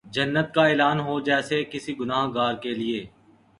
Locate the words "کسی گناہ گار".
1.71-2.53